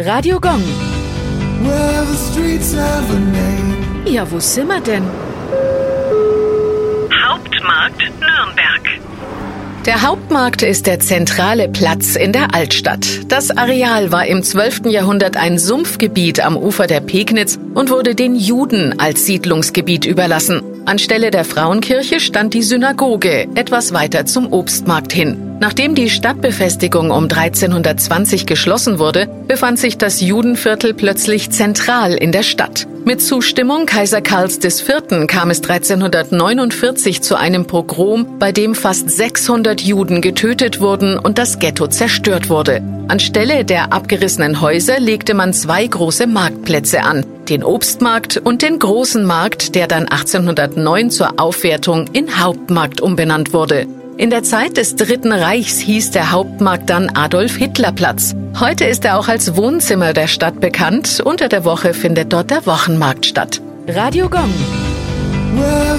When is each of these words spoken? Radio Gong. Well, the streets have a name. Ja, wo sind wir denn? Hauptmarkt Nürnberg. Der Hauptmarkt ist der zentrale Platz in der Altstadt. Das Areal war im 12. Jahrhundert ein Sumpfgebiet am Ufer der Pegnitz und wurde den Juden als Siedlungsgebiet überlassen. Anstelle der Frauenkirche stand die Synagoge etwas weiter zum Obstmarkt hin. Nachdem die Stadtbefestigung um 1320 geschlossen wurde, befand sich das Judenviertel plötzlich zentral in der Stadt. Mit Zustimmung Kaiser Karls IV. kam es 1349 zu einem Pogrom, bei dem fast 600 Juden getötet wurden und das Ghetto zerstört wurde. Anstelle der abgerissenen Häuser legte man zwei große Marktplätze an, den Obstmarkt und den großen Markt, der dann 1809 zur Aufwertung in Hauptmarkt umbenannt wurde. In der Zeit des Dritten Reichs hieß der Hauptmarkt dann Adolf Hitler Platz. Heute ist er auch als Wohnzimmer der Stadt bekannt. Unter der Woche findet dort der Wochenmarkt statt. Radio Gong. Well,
Radio 0.00 0.38
Gong. 0.38 0.62
Well, 1.64 2.04
the 2.06 2.16
streets 2.16 2.72
have 2.72 3.10
a 3.10 3.18
name. 3.18 4.06
Ja, 4.06 4.30
wo 4.30 4.38
sind 4.38 4.68
wir 4.68 4.80
denn? 4.80 5.02
Hauptmarkt 7.26 8.02
Nürnberg. 8.20 9.00
Der 9.86 10.02
Hauptmarkt 10.02 10.62
ist 10.62 10.86
der 10.86 11.00
zentrale 11.00 11.68
Platz 11.68 12.14
in 12.14 12.32
der 12.32 12.54
Altstadt. 12.54 13.08
Das 13.26 13.50
Areal 13.50 14.12
war 14.12 14.24
im 14.26 14.44
12. 14.44 14.82
Jahrhundert 14.86 15.36
ein 15.36 15.58
Sumpfgebiet 15.58 16.38
am 16.44 16.56
Ufer 16.56 16.86
der 16.86 17.00
Pegnitz 17.00 17.58
und 17.74 17.90
wurde 17.90 18.14
den 18.14 18.36
Juden 18.36 19.00
als 19.00 19.26
Siedlungsgebiet 19.26 20.04
überlassen. 20.04 20.62
Anstelle 20.84 21.32
der 21.32 21.44
Frauenkirche 21.44 22.20
stand 22.20 22.54
die 22.54 22.62
Synagoge 22.62 23.48
etwas 23.56 23.92
weiter 23.92 24.26
zum 24.26 24.52
Obstmarkt 24.52 25.12
hin. 25.12 25.47
Nachdem 25.60 25.96
die 25.96 26.08
Stadtbefestigung 26.08 27.10
um 27.10 27.24
1320 27.24 28.46
geschlossen 28.46 29.00
wurde, 29.00 29.26
befand 29.48 29.78
sich 29.78 29.98
das 29.98 30.20
Judenviertel 30.20 30.94
plötzlich 30.94 31.50
zentral 31.50 32.14
in 32.14 32.30
der 32.30 32.44
Stadt. 32.44 32.86
Mit 33.04 33.20
Zustimmung 33.22 33.86
Kaiser 33.86 34.20
Karls 34.20 34.62
IV. 34.62 35.26
kam 35.26 35.50
es 35.50 35.62
1349 35.62 37.22
zu 37.22 37.36
einem 37.36 37.66
Pogrom, 37.66 38.38
bei 38.38 38.52
dem 38.52 38.74
fast 38.74 39.10
600 39.10 39.80
Juden 39.80 40.20
getötet 40.20 40.80
wurden 40.80 41.18
und 41.18 41.38
das 41.38 41.58
Ghetto 41.58 41.88
zerstört 41.88 42.50
wurde. 42.50 42.82
Anstelle 43.08 43.64
der 43.64 43.92
abgerissenen 43.92 44.60
Häuser 44.60 45.00
legte 45.00 45.34
man 45.34 45.54
zwei 45.54 45.86
große 45.86 46.26
Marktplätze 46.26 47.02
an, 47.02 47.24
den 47.48 47.64
Obstmarkt 47.64 48.36
und 48.36 48.62
den 48.62 48.78
großen 48.78 49.24
Markt, 49.24 49.74
der 49.74 49.88
dann 49.88 50.06
1809 50.06 51.10
zur 51.10 51.40
Aufwertung 51.40 52.06
in 52.12 52.38
Hauptmarkt 52.38 53.00
umbenannt 53.00 53.52
wurde. 53.52 53.86
In 54.18 54.30
der 54.30 54.42
Zeit 54.42 54.76
des 54.76 54.96
Dritten 54.96 55.30
Reichs 55.30 55.78
hieß 55.78 56.10
der 56.10 56.32
Hauptmarkt 56.32 56.90
dann 56.90 57.08
Adolf 57.08 57.54
Hitler 57.54 57.92
Platz. 57.92 58.34
Heute 58.58 58.84
ist 58.84 59.04
er 59.04 59.16
auch 59.16 59.28
als 59.28 59.54
Wohnzimmer 59.54 60.12
der 60.12 60.26
Stadt 60.26 60.58
bekannt. 60.60 61.22
Unter 61.24 61.48
der 61.48 61.64
Woche 61.64 61.94
findet 61.94 62.32
dort 62.32 62.50
der 62.50 62.66
Wochenmarkt 62.66 63.26
statt. 63.26 63.60
Radio 63.86 64.28
Gong. 64.28 64.52
Well, 65.54 65.98